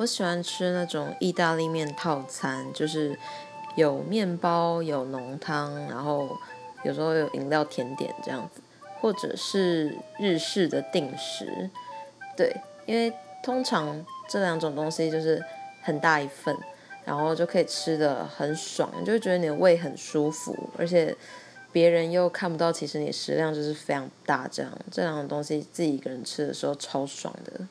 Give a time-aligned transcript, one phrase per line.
[0.00, 3.14] 我喜欢吃那种意大利面套餐，就是
[3.74, 6.38] 有面包、有浓汤，然后
[6.84, 8.62] 有时候有饮料、甜点这样子，
[8.98, 11.68] 或者是日式的定食。
[12.34, 12.50] 对，
[12.86, 15.44] 因为通常这两种东西就是
[15.82, 16.56] 很大一份，
[17.04, 21.14] 然后就可以吃的很爽，就会觉得你的胃很舒服，而且
[21.72, 24.48] 别人又看不到，其实你食量就是非常大。
[24.50, 27.66] 这样这两种东西自己一个人吃的时候超爽的。